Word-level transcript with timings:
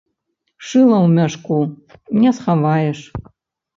Шыла 0.69 0.97
ў 1.05 1.07
мяшку 1.19 1.57
не 2.23 2.29
схаваеш. 2.39 2.99